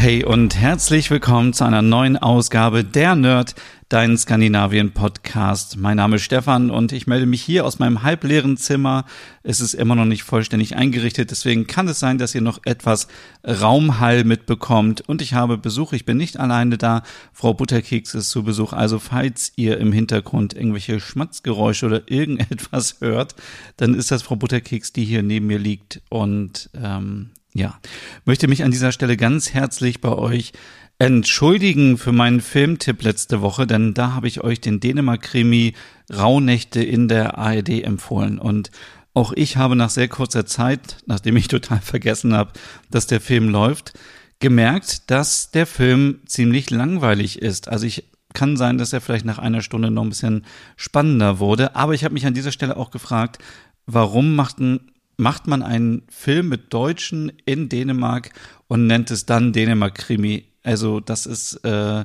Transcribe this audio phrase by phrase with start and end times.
[0.00, 3.54] Hey und herzlich willkommen zu einer neuen Ausgabe der Nerd,
[3.90, 5.76] dein Skandinavien-Podcast.
[5.76, 9.04] Mein Name ist Stefan und ich melde mich hier aus meinem halbleeren Zimmer.
[9.42, 13.08] Es ist immer noch nicht vollständig eingerichtet, deswegen kann es sein, dass ihr noch etwas
[13.46, 15.02] Raumhall mitbekommt.
[15.06, 17.02] Und ich habe Besuch, ich bin nicht alleine da.
[17.34, 18.72] Frau Butterkeks ist zu Besuch.
[18.72, 23.34] Also falls ihr im Hintergrund irgendwelche Schmatzgeräusche oder irgendetwas hört,
[23.76, 26.00] dann ist das Frau Butterkeks, die hier neben mir liegt.
[26.08, 27.78] Und ähm, ja,
[28.24, 30.52] möchte mich an dieser Stelle ganz herzlich bei euch
[30.98, 35.74] entschuldigen für meinen Filmtipp letzte Woche, denn da habe ich euch den Dänemark-Krimi
[36.12, 38.38] Rauhnächte in der ARD empfohlen.
[38.38, 38.70] Und
[39.14, 42.52] auch ich habe nach sehr kurzer Zeit, nachdem ich total vergessen habe,
[42.90, 43.94] dass der Film läuft,
[44.40, 47.68] gemerkt, dass der Film ziemlich langweilig ist.
[47.68, 48.04] Also ich
[48.34, 52.04] kann sein, dass er vielleicht nach einer Stunde noch ein bisschen spannender wurde, aber ich
[52.04, 53.38] habe mich an dieser Stelle auch gefragt,
[53.86, 54.89] warum macht ein
[55.20, 58.30] macht man einen Film mit Deutschen in Dänemark
[58.66, 60.44] und nennt es dann Dänemark-Krimi.
[60.62, 62.04] Also das ist, äh,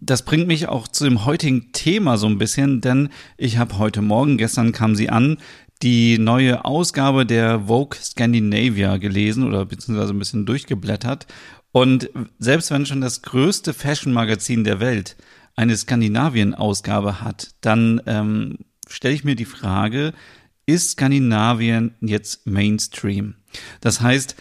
[0.00, 4.02] das bringt mich auch zu dem heutigen Thema so ein bisschen, denn ich habe heute
[4.02, 5.38] Morgen, gestern kam sie an,
[5.82, 11.26] die neue Ausgabe der Vogue Scandinavia gelesen oder beziehungsweise ein bisschen durchgeblättert.
[11.72, 15.16] Und selbst wenn schon das größte Fashion-Magazin der Welt
[15.56, 20.12] eine Skandinavien-Ausgabe hat, dann ähm, stelle ich mir die Frage,
[20.66, 23.34] ist Skandinavien jetzt Mainstream.
[23.80, 24.36] Das heißt,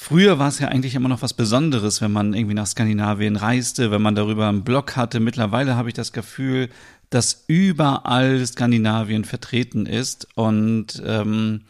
[0.00, 3.90] Früher war es ja eigentlich immer noch was Besonderes, wenn man irgendwie nach Skandinavien reiste,
[3.90, 5.18] wenn man darüber einen Blog hatte.
[5.18, 6.68] Mittlerweile habe ich das Gefühl,
[7.10, 11.62] dass überall Skandinavien vertreten ist und ähm,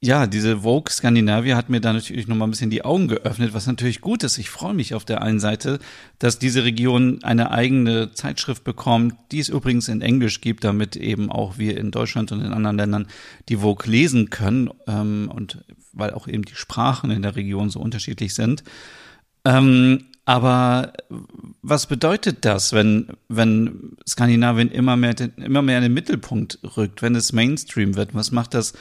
[0.00, 3.66] ja, diese Vogue Skandinavia hat mir da natürlich nochmal ein bisschen die Augen geöffnet, was
[3.66, 4.36] natürlich gut ist.
[4.36, 5.78] Ich freue mich auf der einen Seite,
[6.18, 11.32] dass diese Region eine eigene Zeitschrift bekommt, die es übrigens in Englisch gibt, damit eben
[11.32, 13.06] auch wir in Deutschland und in anderen Ländern
[13.48, 15.64] die Vogue lesen können ähm, und
[15.94, 18.64] weil auch eben die Sprachen in der Region so unterschiedlich sind.
[19.46, 20.92] Ähm, aber
[21.62, 27.14] was bedeutet das, wenn, wenn Skandinavien immer mehr, immer mehr in den Mittelpunkt rückt, wenn
[27.14, 28.14] es Mainstream wird?
[28.14, 28.74] Was macht das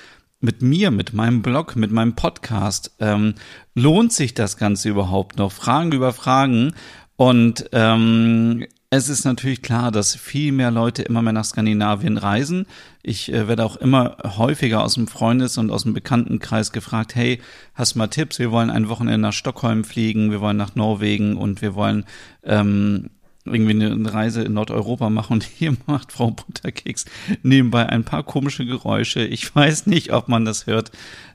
[0.45, 2.95] mit mir, mit meinem Blog, mit meinem Podcast.
[2.99, 3.33] Ähm,
[3.73, 5.51] lohnt sich das Ganze überhaupt noch?
[5.51, 6.73] Fragen über Fragen.
[7.17, 12.67] Und ähm, es ist natürlich klar, dass viel mehr Leute immer mehr nach Skandinavien reisen.
[13.03, 17.41] Ich äh, werde auch immer häufiger aus dem Freundes- und aus dem Bekanntenkreis gefragt, hey,
[17.73, 18.39] hast du mal Tipps?
[18.39, 22.05] Wir wollen ein Wochenende nach Stockholm fliegen, wir wollen nach Norwegen und wir wollen
[22.43, 23.09] ähm,
[23.45, 27.05] irgendwie eine Reise in Nordeuropa machen und hier macht Frau Butterkeks
[27.43, 29.23] nebenbei ein paar komische Geräusche.
[29.25, 30.91] Ich weiß nicht, ob man das hört.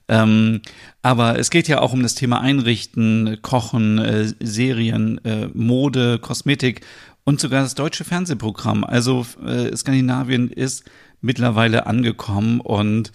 [0.09, 0.61] Ähm,
[1.03, 6.85] aber es geht ja auch um das Thema Einrichten, Kochen, äh, Serien, äh, Mode, Kosmetik
[7.25, 8.83] und sogar das deutsche Fernsehprogramm.
[8.83, 10.85] Also äh, Skandinavien ist
[11.21, 13.13] mittlerweile angekommen und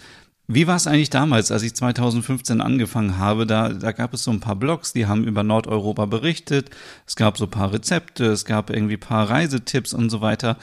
[0.48, 3.46] wie war es eigentlich damals, als ich 2015 angefangen habe?
[3.46, 6.70] Da, da gab es so ein paar Blogs, die haben über Nordeuropa berichtet.
[7.04, 10.56] Es gab so ein paar Rezepte, es gab irgendwie paar Reisetipps und so weiter.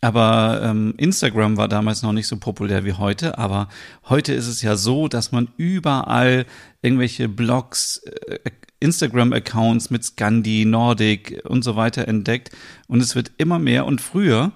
[0.00, 3.38] Aber ähm, Instagram war damals noch nicht so populär wie heute.
[3.38, 3.68] Aber
[4.08, 6.46] heute ist es ja so, dass man überall
[6.80, 7.98] irgendwelche Blogs,
[8.28, 8.38] äh,
[8.80, 12.50] Instagram-Accounts mit Scandi, Nordic und so weiter entdeckt.
[12.88, 13.86] Und es wird immer mehr.
[13.86, 14.52] Und früher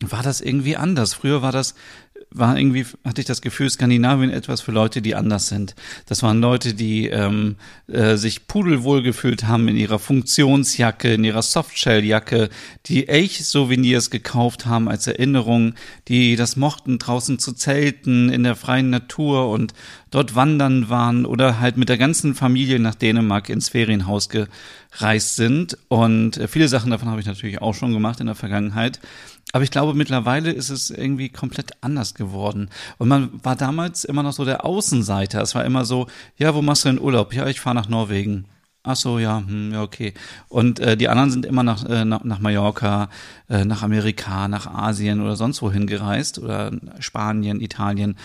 [0.00, 1.14] war das irgendwie anders.
[1.14, 1.74] Früher war das
[2.34, 5.74] war irgendwie, hatte ich das Gefühl, Skandinavien etwas für Leute, die anders sind.
[6.06, 7.56] Das waren Leute, die ähm,
[7.88, 12.48] äh, sich pudelwohl gefühlt haben in ihrer Funktionsjacke, in ihrer Softshelljacke,
[12.86, 15.74] die Elch-Souvenirs gekauft haben als Erinnerung,
[16.08, 19.74] die das mochten, draußen zu zelten, in der freien Natur und
[20.10, 24.28] dort wandern waren oder halt mit der ganzen Familie nach Dänemark ins Ferienhaus
[24.92, 25.78] gereist sind.
[25.88, 29.00] Und äh, viele Sachen davon habe ich natürlich auch schon gemacht in der Vergangenheit.
[29.52, 32.70] Aber ich glaube, mittlerweile ist es irgendwie komplett anders geworden.
[32.98, 35.42] Und man war damals immer noch so der Außenseiter.
[35.42, 36.06] Es war immer so,
[36.38, 37.34] ja, wo machst du denn Urlaub?
[37.34, 38.46] Ja, ich fahre nach Norwegen.
[38.84, 40.12] Ach so, ja, hm, ja, okay.
[40.48, 43.10] Und äh, die anderen sind immer nach, äh, nach, nach Mallorca,
[43.48, 48.16] äh, nach Amerika, nach Asien oder sonst wohin gereist oder Spanien, Italien.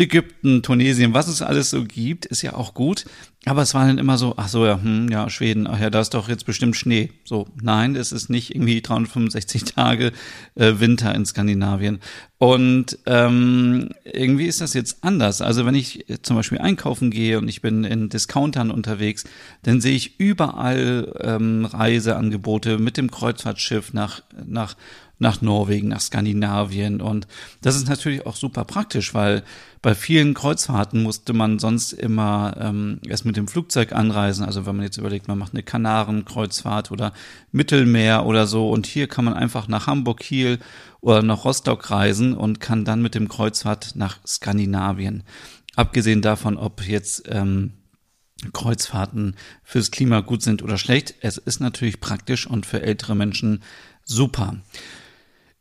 [0.00, 3.04] Ägypten, Tunesien, was es alles so gibt, ist ja auch gut.
[3.44, 6.00] aber es war dann immer so, ach so, ja, hm, ja, Schweden, ach ja, da
[6.00, 7.10] ist doch jetzt bestimmt Schnee.
[7.24, 10.12] So, nein, es ist nicht irgendwie 365 Tage
[10.54, 12.00] äh, Winter in Skandinavien.
[12.38, 15.42] Und ähm, irgendwie ist das jetzt anders.
[15.42, 19.24] Also wenn ich zum Beispiel einkaufen gehe und ich bin in Discountern unterwegs,
[19.62, 24.76] dann sehe ich überall ähm, Reiseangebote mit dem Kreuzfahrtschiff nach, nach
[25.20, 27.00] nach Norwegen, nach Skandinavien.
[27.00, 27.28] Und
[27.60, 29.44] das ist natürlich auch super praktisch, weil
[29.82, 34.44] bei vielen Kreuzfahrten musste man sonst immer ähm, erst mit dem Flugzeug anreisen.
[34.44, 37.12] Also wenn man jetzt überlegt, man macht eine Kanarenkreuzfahrt oder
[37.52, 38.70] Mittelmeer oder so.
[38.70, 40.58] Und hier kann man einfach nach Hamburg, Kiel
[41.00, 45.22] oder nach Rostock reisen und kann dann mit dem Kreuzfahrt nach Skandinavien.
[45.76, 47.74] Abgesehen davon, ob jetzt ähm,
[48.54, 51.14] Kreuzfahrten fürs Klima gut sind oder schlecht.
[51.20, 53.62] Es ist natürlich praktisch und für ältere Menschen
[54.04, 54.56] super.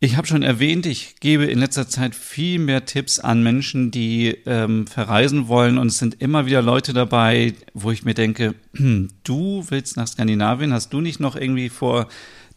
[0.01, 4.29] Ich habe schon erwähnt, ich gebe in letzter Zeit viel mehr Tipps an Menschen, die
[4.45, 5.77] ähm, verreisen wollen.
[5.77, 8.55] Und es sind immer wieder Leute dabei, wo ich mir denke,
[9.25, 12.07] du willst nach Skandinavien, hast du nicht noch irgendwie vor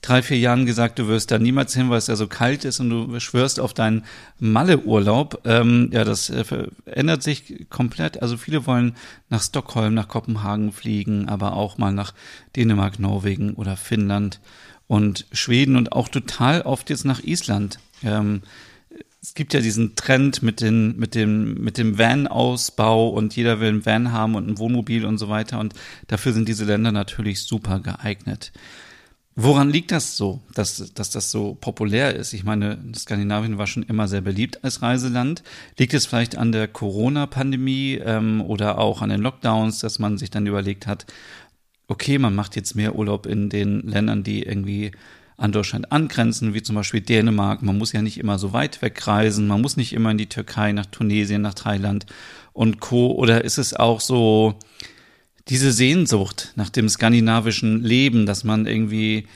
[0.02, 2.78] drei, vier Jahren gesagt, du wirst da niemals hin, weil es ja so kalt ist
[2.78, 4.04] und du schwörst auf deinen
[4.38, 5.40] Malle-Urlaub.
[5.44, 6.44] Ähm, ja, das äh,
[6.86, 8.22] ändert sich komplett.
[8.22, 8.94] Also viele wollen
[9.30, 12.14] nach Stockholm, nach Kopenhagen fliegen, aber auch mal nach
[12.54, 14.40] Dänemark, Norwegen oder Finnland
[14.92, 17.78] und Schweden und auch total oft jetzt nach Island.
[18.04, 18.42] Ähm,
[19.22, 23.70] es gibt ja diesen Trend mit, den, mit dem, mit dem Van-Ausbau und jeder will
[23.70, 25.60] ein Van haben und ein Wohnmobil und so weiter.
[25.60, 25.72] Und
[26.08, 28.52] dafür sind diese Länder natürlich super geeignet.
[29.34, 32.34] Woran liegt das so, dass, dass das so populär ist?
[32.34, 35.42] Ich meine, Skandinavien war schon immer sehr beliebt als Reiseland.
[35.78, 40.28] Liegt es vielleicht an der Corona-Pandemie ähm, oder auch an den Lockdowns, dass man sich
[40.28, 41.06] dann überlegt hat,
[41.92, 44.92] okay, man macht jetzt mehr Urlaub in den Ländern, die irgendwie
[45.36, 47.62] an Deutschland angrenzen, wie zum Beispiel Dänemark.
[47.62, 50.72] Man muss ja nicht immer so weit wegreisen, man muss nicht immer in die Türkei,
[50.72, 52.06] nach Tunesien, nach Thailand
[52.54, 53.12] und Co.
[53.12, 54.58] Oder ist es auch so
[55.48, 59.26] diese Sehnsucht nach dem skandinavischen Leben, dass man irgendwie,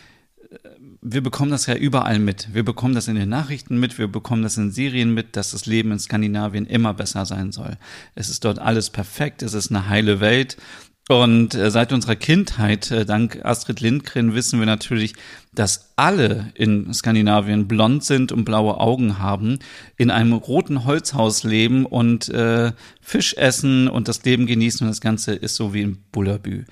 [0.50, 0.58] äh,
[1.02, 2.54] wir bekommen das ja überall mit.
[2.54, 5.66] Wir bekommen das in den Nachrichten mit, wir bekommen das in Serien mit, dass das
[5.66, 7.76] Leben in Skandinavien immer besser sein soll.
[8.14, 10.56] Es ist dort alles perfekt, es ist eine heile Welt
[11.08, 15.14] und äh, seit unserer Kindheit, äh, dank Astrid Lindgren, wissen wir natürlich,
[15.54, 19.60] dass alle in Skandinavien blond sind und blaue Augen haben,
[19.96, 25.00] in einem roten Holzhaus leben und äh, Fisch essen und das Leben genießen und das
[25.00, 26.64] Ganze ist so wie in Bullabü.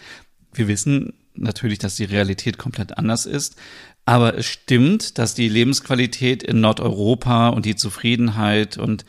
[0.53, 3.57] Wir wissen natürlich, dass die Realität komplett anders ist,
[4.05, 9.05] aber es stimmt, dass die Lebensqualität in Nordeuropa und die Zufriedenheit und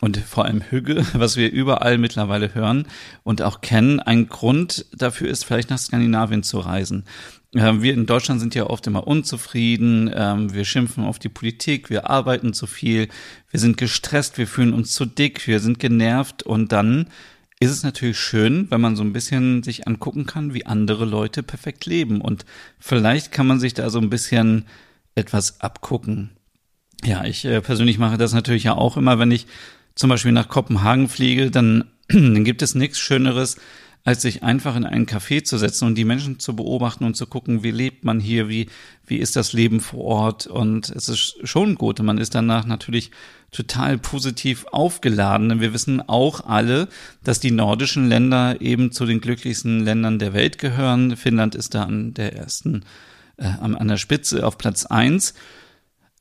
[0.00, 2.86] und vor allem Hügge, was wir überall mittlerweile hören
[3.22, 7.04] und auch kennen, ein Grund dafür ist, vielleicht nach Skandinavien zu reisen.
[7.54, 11.90] Ähm, wir in Deutschland sind ja oft immer unzufrieden, ähm, wir schimpfen auf die Politik,
[11.90, 13.08] wir arbeiten zu viel,
[13.50, 16.44] wir sind gestresst, wir fühlen uns zu dick, wir sind genervt.
[16.44, 17.08] Und dann
[17.58, 21.42] ist es natürlich schön, wenn man so ein bisschen sich angucken kann, wie andere Leute
[21.42, 22.20] perfekt leben.
[22.20, 22.44] Und
[22.78, 24.66] vielleicht kann man sich da so ein bisschen
[25.16, 26.30] etwas abgucken.
[27.04, 29.46] Ja, ich äh, persönlich mache das natürlich ja auch immer, wenn ich
[29.94, 33.56] zum Beispiel nach Kopenhagen fliege, dann, dann gibt es nichts Schöneres,
[34.02, 37.26] als sich einfach in einen Café zu setzen und die Menschen zu beobachten und zu
[37.26, 38.68] gucken, wie lebt man hier, wie,
[39.06, 40.46] wie ist das Leben vor Ort.
[40.46, 42.00] Und es ist schon gut.
[42.00, 43.10] Man ist danach natürlich
[43.50, 45.50] total positiv aufgeladen.
[45.50, 46.88] Denn wir wissen auch alle,
[47.24, 51.16] dass die nordischen Länder eben zu den glücklichsten Ländern der Welt gehören.
[51.16, 52.84] Finnland ist da an der ersten,
[53.36, 55.34] äh, an der Spitze auf Platz eins.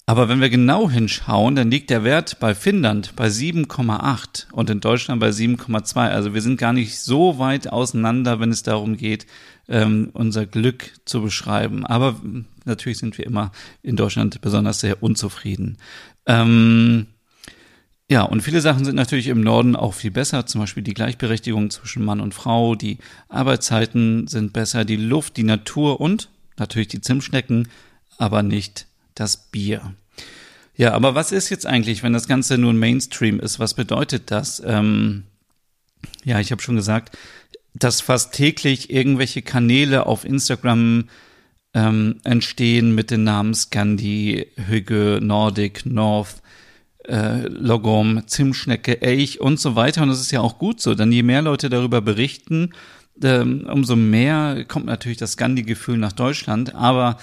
[0.09, 4.79] Aber wenn wir genau hinschauen, dann liegt der Wert bei Finnland bei 7,8 und in
[4.79, 6.09] Deutschland bei 7,2.
[6.09, 9.27] Also wir sind gar nicht so weit auseinander, wenn es darum geht,
[9.67, 11.85] ähm, unser Glück zu beschreiben.
[11.85, 12.19] Aber
[12.65, 13.51] natürlich sind wir immer
[13.83, 15.78] in Deutschland besonders sehr unzufrieden.
[16.25, 17.06] Ähm,
[18.09, 21.69] ja, und viele Sachen sind natürlich im Norden auch viel besser, zum Beispiel die Gleichberechtigung
[21.69, 22.97] zwischen Mann und Frau, die
[23.28, 27.68] Arbeitszeiten sind besser, die Luft, die Natur und natürlich die Zimtschnecken,
[28.18, 28.89] aber nicht
[29.19, 29.94] das Bier.
[30.76, 33.59] Ja, aber was ist jetzt eigentlich, wenn das Ganze nun Mainstream ist?
[33.59, 34.61] Was bedeutet das?
[34.66, 35.23] Ähm,
[36.23, 37.18] ja, ich habe schon gesagt,
[37.73, 41.09] dass fast täglich irgendwelche Kanäle auf Instagram
[41.73, 46.42] ähm, entstehen mit den Namen Scandi, Hügge, Nordic, North,
[47.07, 50.04] äh, Logom, Zimtschnecke, Elch und so weiter.
[50.04, 52.71] Und das ist ja auch gut so, denn je mehr Leute darüber berichten,
[53.21, 56.73] ähm, umso mehr kommt natürlich das Scandi-Gefühl nach Deutschland.
[56.73, 57.18] Aber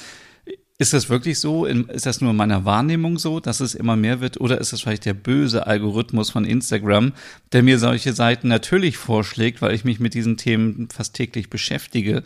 [0.79, 1.65] ist das wirklich so?
[1.65, 4.41] Ist das nur in meiner Wahrnehmung so, dass es immer mehr wird?
[4.41, 7.13] Oder ist es vielleicht der böse Algorithmus von Instagram,
[7.53, 12.23] der mir solche Seiten natürlich vorschlägt, weil ich mich mit diesen Themen fast täglich beschäftige?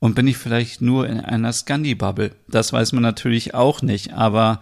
[0.00, 2.32] Und bin ich vielleicht nur in einer Scandi-Bubble?
[2.46, 4.12] Das weiß man natürlich auch nicht.
[4.12, 4.60] Aber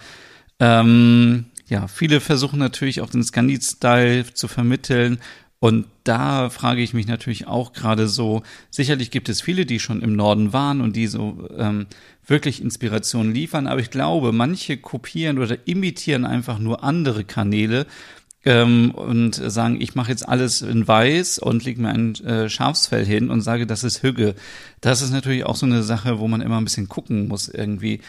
[0.61, 5.19] ähm, ja, viele versuchen natürlich auch den Scandi-Style zu vermitteln
[5.63, 10.03] Und da frage ich mich natürlich auch gerade so, sicherlich gibt es viele, die schon
[10.03, 11.87] im Norden waren und die so ähm,
[12.27, 17.87] wirklich Inspiration liefern, aber ich glaube, manche kopieren oder imitieren einfach nur andere Kanäle
[18.45, 23.07] ähm, und sagen, ich mache jetzt alles in weiß und lege mir ein äh, Schafsfell
[23.07, 24.35] hin und sage, das ist Hügge.
[24.81, 28.01] Das ist natürlich auch so eine Sache, wo man immer ein bisschen gucken muss, irgendwie,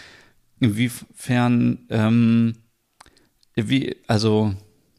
[0.60, 2.56] inwiefern, ähm,
[3.54, 4.56] wie, also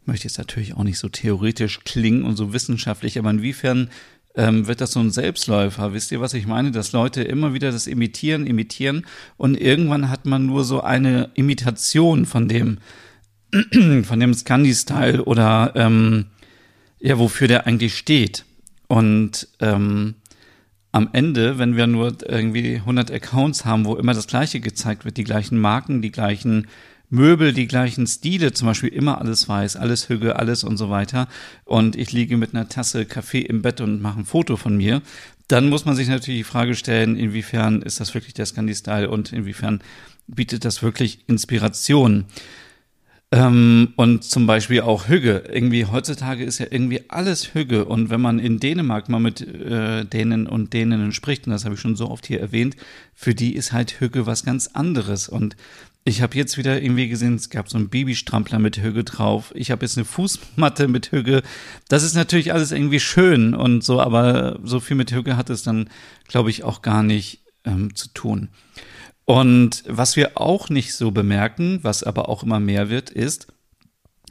[0.06, 3.90] möchte jetzt natürlich auch nicht so theoretisch klingen und so wissenschaftlich, aber inwiefern
[4.36, 5.92] ähm, wird das so ein Selbstläufer?
[5.92, 6.70] Wisst ihr, was ich meine?
[6.70, 9.06] Dass Leute immer wieder das imitieren, imitieren
[9.36, 12.78] und irgendwann hat man nur so eine Imitation von dem,
[14.04, 16.26] von dem Scandi-Style oder ähm,
[16.98, 18.44] ja, wofür der eigentlich steht.
[18.88, 20.14] Und ähm,
[20.92, 25.16] am Ende, wenn wir nur irgendwie 100 Accounts haben, wo immer das Gleiche gezeigt wird,
[25.16, 26.68] die gleichen Marken, die gleichen
[27.10, 31.28] Möbel, die gleichen Stile, zum Beispiel immer alles weiß, alles Hüge, alles und so weiter.
[31.64, 35.02] Und ich liege mit einer Tasse Kaffee im Bett und mache ein Foto von mir.
[35.48, 39.32] Dann muss man sich natürlich die Frage stellen, inwiefern ist das wirklich der Scandi-Style und
[39.32, 39.80] inwiefern
[40.26, 42.24] bietet das wirklich Inspiration.
[43.34, 45.44] Ähm, und zum Beispiel auch Hüge.
[45.52, 47.84] Irgendwie heutzutage ist ja irgendwie alles Hüge.
[47.84, 51.74] Und wenn man in Dänemark mal mit äh, Dänen und Däninnen spricht, und das habe
[51.74, 52.76] ich schon so oft hier erwähnt,
[53.12, 55.28] für die ist halt Hüge was ganz anderes.
[55.28, 55.56] Und
[56.04, 59.52] ich habe jetzt wieder irgendwie gesehen, es gab so einen Babystrampler mit Hüge drauf.
[59.54, 61.42] Ich habe jetzt eine Fußmatte mit Hüge.
[61.88, 65.62] Das ist natürlich alles irgendwie schön und so, aber so viel mit Hüge hat es
[65.62, 65.88] dann,
[66.28, 68.50] glaube ich, auch gar nicht ähm, zu tun.
[69.24, 73.46] Und was wir auch nicht so bemerken, was aber auch immer mehr wird, ist,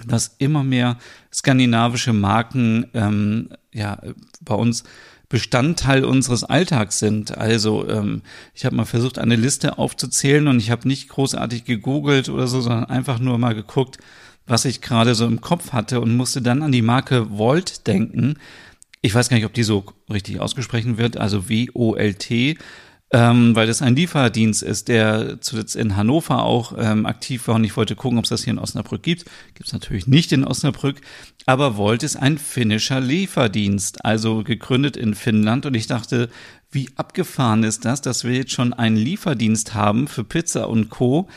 [0.06, 1.00] dass immer mehr
[1.34, 4.00] skandinavische Marken ähm, ja
[4.42, 4.84] bei uns
[5.30, 7.38] Bestandteil unseres Alltags sind.
[7.38, 8.22] Also ähm,
[8.53, 12.62] ich habe mal versucht, eine Liste aufzuzählen und ich habe nicht großartig gegoogelt oder so,
[12.62, 13.98] sondern einfach nur mal geguckt,
[14.46, 18.36] was ich gerade so im Kopf hatte und musste dann an die Marke Volt denken.
[19.01, 22.58] Ich weiß gar nicht, ob die so richtig ausgesprochen wird, also W-O-L-T
[23.13, 27.63] ähm, weil das ein Lieferdienst ist, der zuletzt in Hannover auch ähm, aktiv war und
[27.63, 29.25] ich wollte gucken, ob es das hier in Osnabrück gibt.
[29.53, 31.00] Gibt es natürlich nicht in Osnabrück,
[31.46, 36.29] aber Volt ist ein finnischer Lieferdienst, also gegründet in Finnland und ich dachte,
[36.72, 41.29] wie abgefahren ist das, dass wir jetzt schon einen Lieferdienst haben für Pizza und Co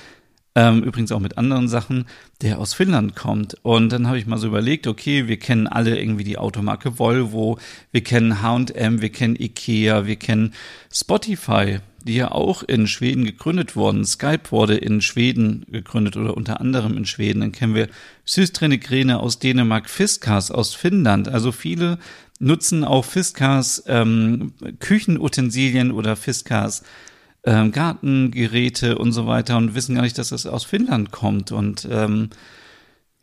[0.56, 2.06] ähm, übrigens auch mit anderen Sachen,
[2.40, 3.58] der aus Finnland kommt.
[3.62, 7.58] Und dann habe ich mal so überlegt, okay, wir kennen alle irgendwie die Automarke Volvo,
[7.92, 10.54] wir kennen H&M, wir kennen Ikea, wir kennen
[10.90, 14.06] Spotify, die ja auch in Schweden gegründet wurden.
[14.06, 17.40] Skype wurde in Schweden gegründet oder unter anderem in Schweden.
[17.40, 17.88] Dann kennen wir
[18.24, 21.28] Systrene aus Dänemark, Fiskars aus Finnland.
[21.28, 21.98] Also viele
[22.38, 26.82] nutzen auch Fiskars ähm, Küchenutensilien oder Fiskars
[27.46, 31.52] ähm, Gartengeräte und so weiter und wissen gar nicht, dass das aus Finnland kommt.
[31.52, 32.30] Und ähm,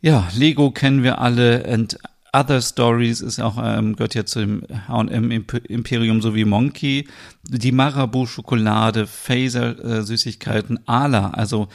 [0.00, 1.98] ja, Lego kennen wir alle and
[2.34, 7.06] Other Stories ist auch, ähm, gehört ja zu dem H&M Imperium sowie Monkey,
[7.48, 11.68] die Marabu Schokolade, Phaser äh, Süßigkeiten, Ala, also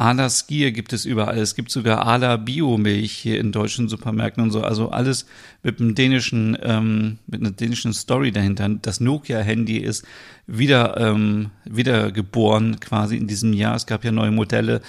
[0.00, 1.38] Ala Skier gibt es überall.
[1.38, 4.62] Es gibt sogar Ala Biomilch hier in deutschen Supermärkten und so.
[4.62, 5.26] Also alles
[5.64, 8.68] mit einem dänischen, ähm, mit einer dänischen Story dahinter.
[8.80, 10.06] Das Nokia-Handy ist
[10.46, 13.74] wieder, ähm, wieder geboren quasi in diesem Jahr.
[13.74, 14.82] Es gab ja neue Modelle.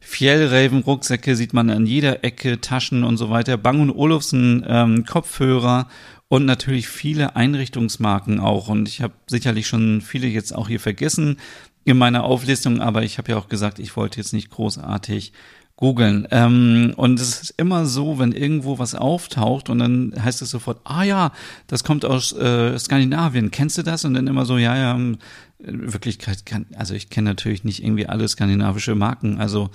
[0.00, 3.56] Fjellraven Rucksäcke sieht man an jeder Ecke, Taschen und so weiter.
[3.56, 5.86] Bang Olufsen ähm, Kopfhörer
[6.26, 8.66] und natürlich viele Einrichtungsmarken auch.
[8.66, 11.36] Und ich habe sicherlich schon viele jetzt auch hier vergessen
[11.86, 15.32] in meiner Auflistung, aber ich habe ja auch gesagt, ich wollte jetzt nicht großartig
[15.76, 16.26] googeln.
[16.32, 20.80] Ähm, und es ist immer so, wenn irgendwo was auftaucht und dann heißt es sofort,
[20.82, 21.32] ah ja,
[21.68, 24.04] das kommt aus äh, Skandinavien, kennst du das?
[24.04, 25.18] Und dann immer so, ja, ja, in
[25.58, 29.70] Wirklichkeit kann, also ich kenne natürlich nicht irgendwie alle skandinavische Marken, also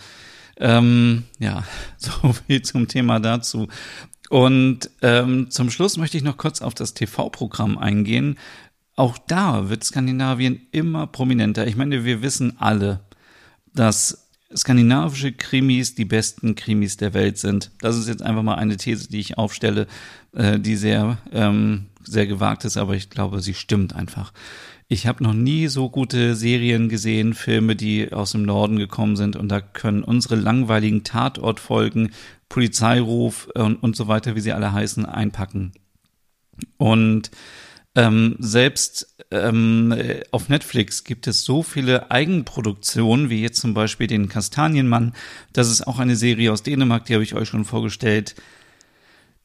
[0.57, 1.63] ähm, ja,
[1.97, 3.69] so viel zum Thema dazu.
[4.29, 8.37] Und ähm, zum Schluss möchte ich noch kurz auf das TV-Programm eingehen,
[9.01, 11.65] auch da wird Skandinavien immer prominenter.
[11.65, 12.99] Ich meine, wir wissen alle,
[13.73, 17.71] dass skandinavische Krimis die besten Krimis der Welt sind.
[17.81, 19.87] Das ist jetzt einfach mal eine These, die ich aufstelle,
[20.35, 24.33] äh, die sehr, ähm, sehr gewagt ist, aber ich glaube, sie stimmt einfach.
[24.87, 29.35] Ich habe noch nie so gute Serien gesehen, Filme, die aus dem Norden gekommen sind
[29.35, 32.11] und da können unsere langweiligen Tatortfolgen,
[32.49, 35.71] Polizeiruf und, und so weiter, wie sie alle heißen, einpacken.
[36.77, 37.31] Und
[37.95, 39.93] ähm, selbst ähm,
[40.31, 45.13] auf Netflix gibt es so viele Eigenproduktionen, wie jetzt zum Beispiel den Kastanienmann.
[45.53, 48.35] Das ist auch eine Serie aus Dänemark, die habe ich euch schon vorgestellt.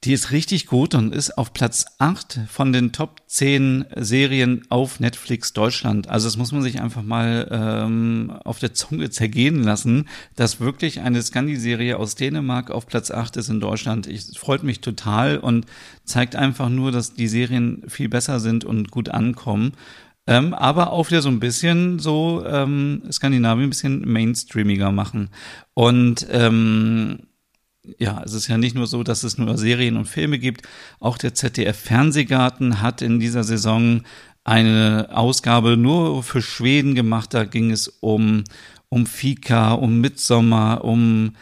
[0.04, 5.00] Die ist richtig gut und ist auf Platz 8 von den Top 10 Serien auf
[5.00, 6.08] Netflix Deutschland.
[6.08, 11.00] Also das muss man sich einfach mal ähm, auf der Zunge zergehen lassen, dass wirklich
[11.00, 14.06] eine Scandi-Serie aus Dänemark auf Platz 8 ist in Deutschland.
[14.06, 15.66] Ich freut mich total und
[16.04, 19.72] zeigt einfach nur, dass die Serien viel besser sind und gut ankommen.
[20.28, 25.30] Ähm, aber auch wieder so ein bisschen so ähm, Skandinavien ein bisschen mainstreamiger machen.
[25.74, 27.20] Und ähm,
[27.98, 30.62] ja, es ist ja nicht nur so, dass es nur Serien und Filme gibt.
[31.00, 34.02] Auch der ZDF Fernsehgarten hat in dieser Saison
[34.44, 37.34] eine Ausgabe nur für Schweden gemacht.
[37.34, 38.44] Da ging es um,
[38.88, 41.32] um Fika, um Midsommer, um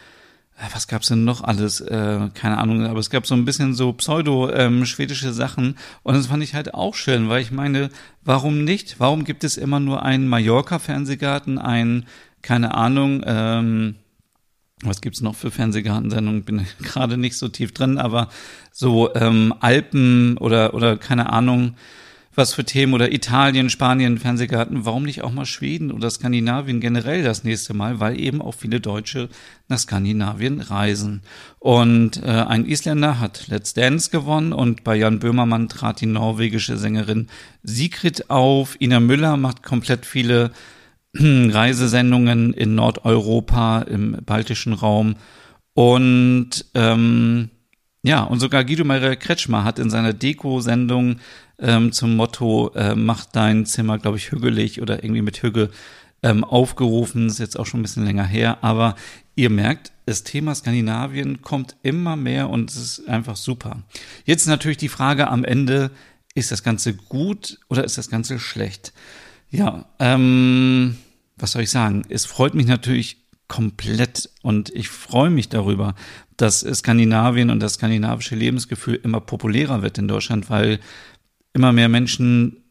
[0.57, 1.81] äh, was gab's denn noch alles?
[1.81, 6.27] Äh, keine Ahnung, aber es gab so ein bisschen so pseudo-schwedische ähm, Sachen und das
[6.27, 7.89] fand ich halt auch schön, weil ich meine,
[8.23, 8.99] warum nicht?
[8.99, 12.05] Warum gibt es immer nur einen Mallorca-Fernsehgarten, ein,
[12.41, 13.95] keine Ahnung, ähm,
[14.83, 16.43] was gibt's noch für Fernsehgartensendungen?
[16.43, 18.29] Bin gerade nicht so tief drin, aber
[18.71, 21.75] so ähm, Alpen oder oder keine Ahnung,
[22.35, 27.23] was für Themen oder Italien, Spanien, Fernsehgarten, warum nicht auch mal Schweden oder Skandinavien generell
[27.23, 29.29] das nächste Mal, weil eben auch viele Deutsche
[29.69, 31.21] nach Skandinavien reisen.
[31.59, 36.77] Und äh, ein Isländer hat Let's Dance gewonnen und bei Jan Böhmermann trat die norwegische
[36.77, 37.27] Sängerin
[37.63, 38.79] Sigrid auf.
[38.81, 40.51] Ina Müller macht komplett viele
[41.53, 45.15] Reisesendungen in Nordeuropa, im baltischen Raum.
[45.73, 47.49] Und ähm,
[48.03, 51.17] ja, und sogar Guido Maria Kretschmer hat in seiner Deko-Sendung
[51.59, 55.71] ähm, zum Motto äh, Mach dein Zimmer, glaube ich, hügelig oder irgendwie mit Hügel
[56.21, 57.27] ähm, aufgerufen.
[57.27, 58.59] Ist jetzt auch schon ein bisschen länger her.
[58.61, 58.95] Aber
[59.35, 63.83] ihr merkt, das Thema Skandinavien kommt immer mehr und es ist einfach super.
[64.23, 65.91] Jetzt natürlich die Frage am Ende,
[66.35, 68.93] ist das Ganze gut oder ist das Ganze schlecht?
[69.49, 70.97] Ja, ähm,
[71.37, 72.03] was soll ich sagen?
[72.09, 75.95] Es freut mich natürlich komplett und ich freue mich darüber,
[76.37, 80.79] dass Skandinavien und das skandinavische Lebensgefühl immer populärer wird in Deutschland, weil
[81.53, 82.63] immer mehr Menschen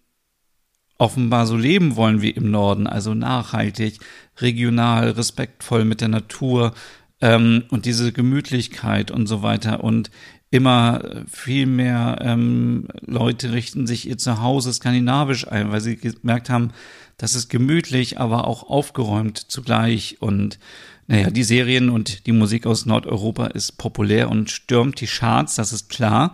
[0.98, 3.98] offenbar so leben wollen wie im Norden, also nachhaltig,
[4.38, 6.74] regional, respektvoll mit der Natur
[7.20, 10.10] ähm, und diese Gemütlichkeit und so weiter und
[10.54, 16.70] immer viel mehr ähm, Leute richten sich ihr Zuhause skandinavisch ein, weil sie gemerkt haben,
[17.16, 20.18] das ist gemütlich, aber auch aufgeräumt zugleich.
[20.20, 20.60] Und
[21.08, 25.72] naja, die Serien und die Musik aus Nordeuropa ist populär und stürmt die Charts, das
[25.72, 26.32] ist klar.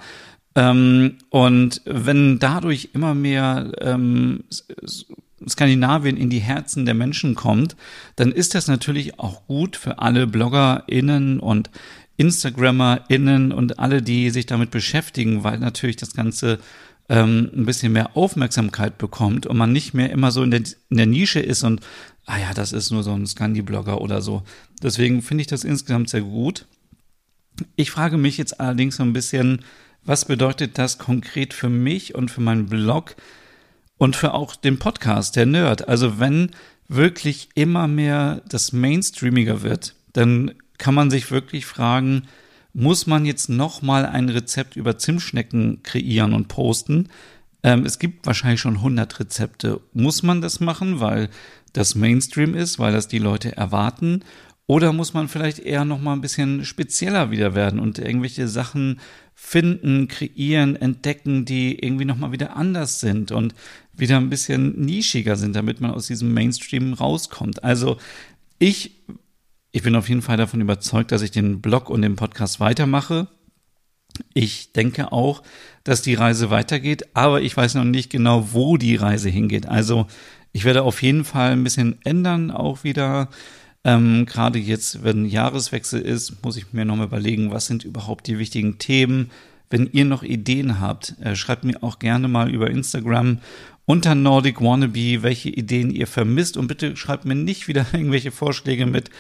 [0.55, 4.45] Ähm, und wenn dadurch immer mehr ähm,
[5.49, 7.75] Skandinavien in die Herzen der Menschen kommt,
[8.17, 11.71] dann ist das natürlich auch gut für alle BloggerInnen und
[12.21, 16.59] InstagrammerInnen und alle, die sich damit beschäftigen, weil natürlich das Ganze
[17.09, 20.99] ähm, ein bisschen mehr Aufmerksamkeit bekommt und man nicht mehr immer so in der, in
[20.99, 21.81] der Nische ist und,
[22.27, 24.43] ah ja, das ist nur so ein Scandi-Blogger oder so.
[24.83, 26.67] Deswegen finde ich das insgesamt sehr gut.
[27.75, 29.65] Ich frage mich jetzt allerdings so ein bisschen,
[30.05, 33.17] was bedeutet das konkret für mich und für meinen Blog
[33.97, 35.89] und für auch den Podcast, der Nerd?
[35.89, 36.51] Also wenn
[36.87, 42.23] wirklich immer mehr das Mainstreamiger wird, dann kann man sich wirklich fragen,
[42.73, 47.09] muss man jetzt nochmal ein Rezept über Zimtschnecken kreieren und posten.
[47.63, 49.81] Ähm, es gibt wahrscheinlich schon 100 Rezepte.
[49.93, 51.29] Muss man das machen, weil
[51.75, 54.25] das Mainstream ist, weil das die Leute erwarten?
[54.67, 59.01] Oder muss man vielleicht eher nochmal ein bisschen spezieller wieder werden und irgendwelche Sachen
[59.35, 63.55] finden, kreieren, entdecken, die irgendwie nochmal wieder anders sind und
[63.93, 67.65] wieder ein bisschen nischiger sind, damit man aus diesem Mainstream rauskommt.
[67.65, 67.99] Also
[68.59, 68.93] ich
[69.73, 73.29] ich bin auf jeden Fall davon überzeugt, dass ich den Blog und den Podcast weitermache.
[74.35, 75.43] Ich denke auch,
[75.85, 79.67] dass die Reise weitergeht, aber ich weiß noch nicht genau, wo die Reise hingeht.
[79.67, 80.07] Also
[80.53, 83.29] ich werde auf jeden Fall ein bisschen ändern, auch wieder.
[83.85, 88.39] Ähm, Gerade jetzt, wenn Jahreswechsel ist, muss ich mir nochmal überlegen, was sind überhaupt die
[88.39, 89.31] wichtigen Themen.
[89.71, 93.39] Wenn ihr noch Ideen habt, äh, schreibt mir auch gerne mal über Instagram
[93.87, 96.57] unter Nordic Wannabe, welche Ideen ihr vermisst.
[96.57, 99.11] Und bitte schreibt mir nicht wieder irgendwelche Vorschläge mit,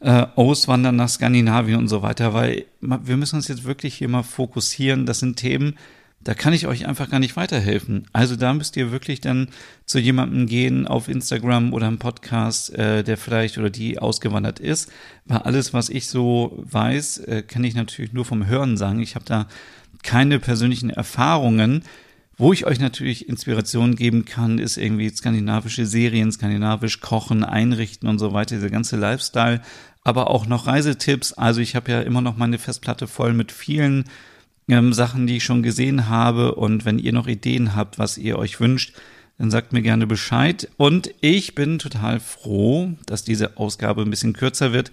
[0.00, 4.22] äh, auswandern nach Skandinavien und so weiter, weil wir müssen uns jetzt wirklich hier mal
[4.22, 5.06] fokussieren.
[5.06, 5.74] Das sind Themen,
[6.22, 8.06] da kann ich euch einfach gar nicht weiterhelfen.
[8.12, 9.48] Also da müsst ihr wirklich dann
[9.86, 14.92] zu jemandem gehen auf Instagram oder im Podcast, äh, der vielleicht oder die ausgewandert ist.
[15.24, 19.00] Weil alles, was ich so weiß, äh, kann ich natürlich nur vom Hören sagen.
[19.00, 19.48] Ich habe da
[20.02, 21.84] keine persönlichen Erfahrungen.
[22.36, 28.18] Wo ich euch natürlich Inspiration geben kann, ist irgendwie skandinavische Serien, skandinavisch kochen, einrichten und
[28.18, 29.60] so weiter, dieser ganze Lifestyle
[30.02, 31.32] aber auch noch Reisetipps.
[31.32, 34.04] Also ich habe ja immer noch meine Festplatte voll mit vielen
[34.68, 36.54] ähm, Sachen, die ich schon gesehen habe.
[36.54, 38.94] Und wenn ihr noch Ideen habt, was ihr euch wünscht,
[39.38, 40.68] dann sagt mir gerne Bescheid.
[40.76, 44.90] Und ich bin total froh, dass diese Ausgabe ein bisschen kürzer wird.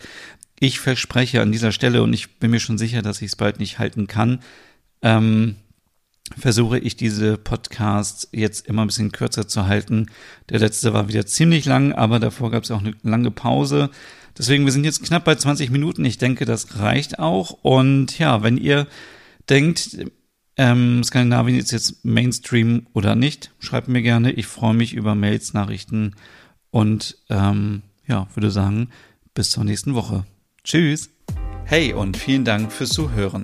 [0.60, 3.60] Ich verspreche an dieser Stelle, und ich bin mir schon sicher, dass ich es bald
[3.60, 4.39] nicht halten kann,
[5.02, 5.58] ähm,
[6.36, 10.08] versuche ich diese Podcasts jetzt immer ein bisschen kürzer zu halten.
[10.50, 13.90] Der letzte war wieder ziemlich lang, aber davor gab es auch eine lange Pause.
[14.38, 16.06] Deswegen, wir sind jetzt knapp bei 20 Minuten.
[16.06, 17.52] Ich denke, das reicht auch.
[17.63, 18.88] Und ja, wenn ihr
[19.50, 19.98] denkt,
[20.58, 24.32] ähm, Skandinavien ist jetzt Mainstream oder nicht, schreibt mir gerne.
[24.32, 26.16] Ich freue mich über Mails, Nachrichten
[26.72, 28.90] und ähm, ja, würde sagen,
[29.34, 30.26] bis zur nächsten Woche.
[30.63, 31.10] Tschüss.
[31.66, 33.44] Hey und vielen Dank fürs Zuhören.